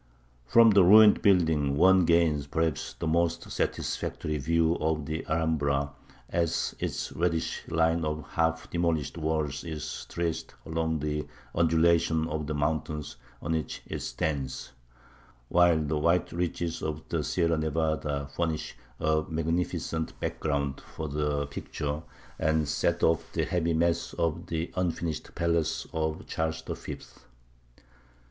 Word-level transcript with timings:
From 0.47 0.71
the 0.71 0.83
ruined 0.83 1.21
building 1.21 1.77
one 1.77 2.05
gains, 2.05 2.47
perhaps, 2.47 2.93
the 2.97 3.05
most 3.05 3.51
satisfactory 3.51 4.39
view 4.39 4.75
of 4.81 5.05
the 5.05 5.23
Alhambra, 5.27 5.91
as 6.27 6.75
its 6.79 7.11
reddish 7.11 7.61
line 7.67 8.03
of 8.03 8.25
half 8.29 8.67
demolished 8.71 9.15
walls 9.19 9.63
is 9.63 10.07
traced 10.09 10.55
along 10.65 11.01
the 11.01 11.27
undulations 11.53 12.27
of 12.29 12.47
the 12.47 12.55
mountain 12.55 13.03
on 13.43 13.51
which 13.51 13.83
it 13.85 13.99
stands; 13.99 14.71
while 15.49 15.77
the 15.77 15.99
white 15.99 16.31
ridges 16.31 16.81
of 16.81 17.03
the 17.09 17.23
Sierra 17.23 17.55
Nevada 17.55 18.27
furnish 18.35 18.75
a 18.99 19.23
magnificent 19.29 20.19
background 20.19 20.81
for 20.95 21.09
the 21.09 21.45
picture, 21.45 22.01
and 22.39 22.67
set 22.67 23.03
off 23.03 23.31
the 23.33 23.45
heavy 23.45 23.75
mass 23.75 24.13
of 24.13 24.47
the 24.47 24.71
unfinished 24.75 25.35
palace 25.35 25.85
of 25.93 26.25
Charles 26.25 26.63
the 26.63 26.75
Fifth. 26.75 27.25